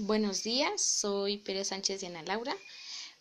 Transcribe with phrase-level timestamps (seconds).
[0.00, 2.56] Buenos días, soy Pérez Sánchez de Ana Laura.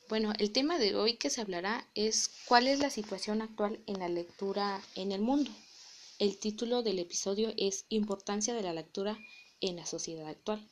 [0.10, 3.98] Bueno, el tema de hoy que se hablará es ¿Cuál es la situación actual en
[3.98, 5.50] la lectura en el mundo?
[6.20, 9.18] El título del episodio es Importancia de la lectura
[9.60, 10.70] en la sociedad actual.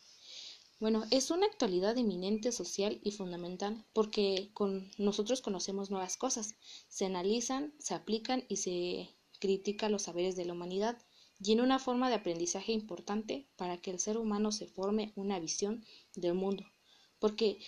[0.79, 6.53] Bueno, es una actualidad eminente social y fundamental porque con nosotros conocemos nuevas cosas,
[6.87, 9.09] se analizan, se aplican y se
[9.39, 10.99] critica los saberes de la humanidad
[11.39, 15.39] y en una forma de aprendizaje importante para que el ser humano se forme una
[15.39, 15.83] visión
[16.15, 16.65] del mundo.
[17.19, 17.59] Porque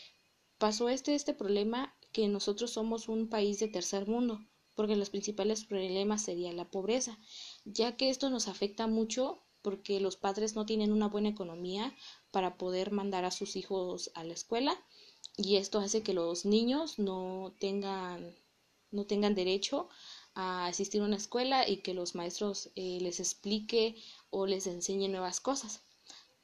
[0.57, 4.45] pasó este, este problema que nosotros somos un país de tercer mundo,
[4.75, 7.19] porque los principales problemas serían la pobreza,
[7.65, 11.93] ya que esto nos afecta mucho porque los padres no tienen una buena economía
[12.31, 14.77] para poder mandar a sus hijos a la escuela
[15.35, 18.35] y esto hace que los niños no tengan
[18.91, 19.89] no tengan derecho
[20.39, 23.95] a asistir a una escuela y que los maestros eh, les explique
[24.29, 25.81] o les enseñe nuevas cosas.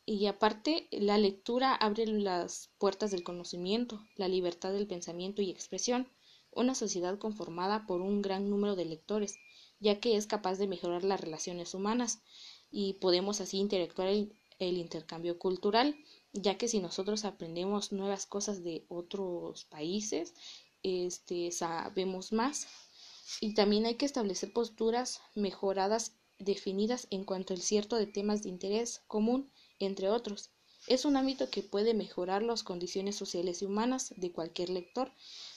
[0.03, 6.09] Y aparte, la lectura abre las puertas del conocimiento, la libertad del pensamiento y expresión,
[6.49, 9.37] una sociedad conformada por un gran número de lectores,
[9.79, 12.23] ya que es capaz de mejorar las relaciones humanas
[12.71, 15.95] y podemos así interactuar el, el intercambio cultural,
[16.31, 20.33] ya que si nosotros aprendemos nuevas cosas de otros países,
[20.81, 22.67] este, sabemos más
[23.41, 28.49] y también hay que establecer posturas mejoradas definidas en cuanto al cierto de temas de
[28.49, 30.51] interés común, entre otros.
[30.87, 35.11] Es un ámbito que puede mejorar las condiciones sociales y humanas de cualquier lector,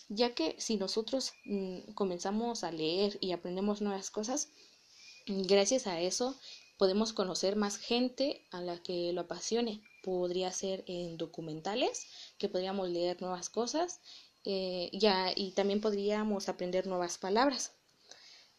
[0.09, 4.51] ya que si nosotros mm, comenzamos a leer y aprendemos nuevas cosas,
[5.27, 6.37] gracias a eso
[6.79, 9.83] podemos conocer más gente a la que lo apasione.
[10.05, 12.07] Podría ser en documentales,
[12.39, 14.01] que podríamos leer nuevas cosas
[14.47, 17.73] eh, ya, y también podríamos aprender nuevas palabras.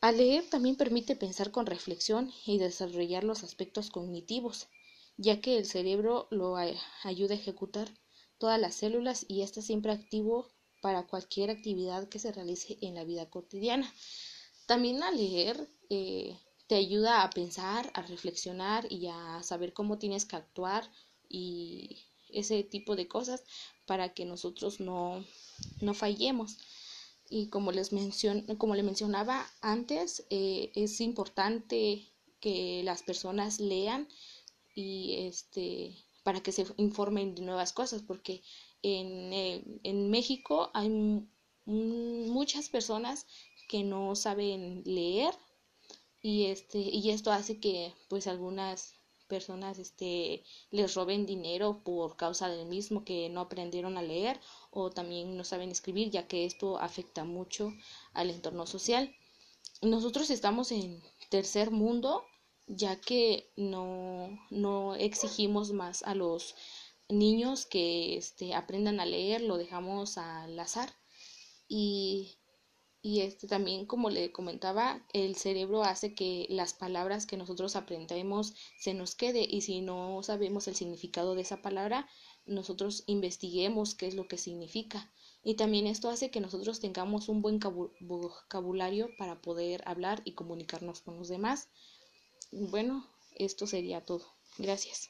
[0.01, 4.67] Al leer también permite pensar con reflexión y desarrollar los aspectos cognitivos,
[5.15, 7.89] ya que el cerebro lo ayuda a ejecutar
[8.37, 10.49] todas las células y está siempre activo
[10.81, 13.91] para cualquier actividad que se realice en la vida cotidiana.
[14.67, 20.25] También al leer eh, te ayuda a pensar, a reflexionar y a saber cómo tienes
[20.25, 20.91] que actuar
[21.29, 23.43] y ese tipo de cosas
[23.85, 25.23] para que nosotros no,
[25.81, 26.57] no fallemos.
[27.29, 32.07] Y como les, mencion como le mencionaba antes, eh, es importante
[32.39, 34.07] que las personas lean
[34.75, 38.43] y este para que se informen de nuevas cosas, porque
[38.83, 40.89] en, eh, en México hay
[41.65, 43.25] muchas personas
[43.69, 45.33] que no saben leer
[46.21, 48.96] y este y esto hace que pues algunas
[49.27, 54.39] personas este, les roben dinero por causa del mismo que no aprendieron a leer
[54.71, 57.73] o también no saben escribir, ya que esto afecta mucho
[58.13, 59.13] al entorno social.
[59.81, 62.23] Nosotros estamos en tercer mundo,
[62.67, 66.55] ya que no, no exigimos más a los
[67.09, 70.89] niños que este, aprendan a leer, lo dejamos al azar.
[71.67, 72.37] Y
[73.07, 78.53] y este también como le comentaba el cerebro hace que las palabras que nosotros aprendemos
[78.77, 82.09] se nos quede y si no sabemos el significado de esa palabra
[82.45, 85.09] nosotros investiguemos qué es lo que significa.
[85.41, 87.61] Y también esto hace que nosotros tengamos un buen
[88.01, 91.69] vocabulario para poder hablar y comunicarnos con los demás.
[92.51, 94.25] Bueno esto sería todo.
[94.57, 95.09] Gracias